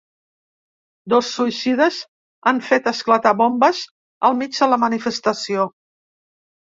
Dos 1.13 1.27
suïcides 1.33 1.99
han 2.51 2.61
fet 2.69 2.89
esclatar 2.93 3.35
bombes 3.43 3.83
al 4.31 4.39
mig 4.41 4.59
de 4.61 4.71
la 4.73 4.83
manifestació. 4.85 5.69